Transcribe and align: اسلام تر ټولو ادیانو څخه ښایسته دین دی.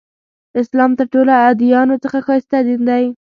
اسلام 0.61 0.91
تر 0.99 1.05
ټولو 1.13 1.31
ادیانو 1.47 1.95
څخه 2.03 2.17
ښایسته 2.25 2.57
دین 2.67 2.81
دی. 2.89 3.05